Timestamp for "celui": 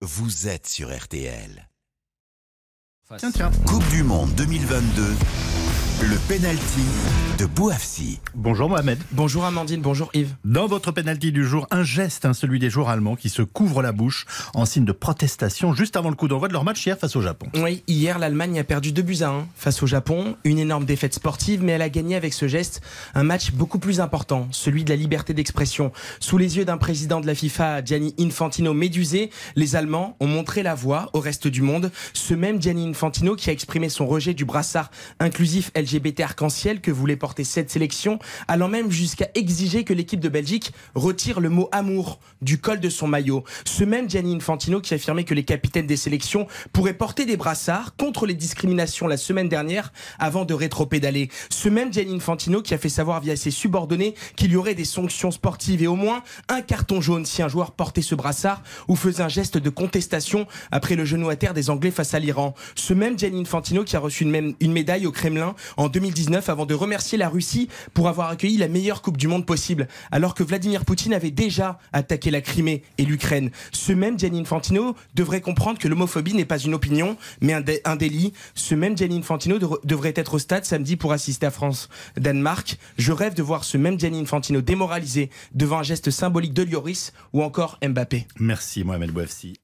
12.34-12.60, 24.52-24.84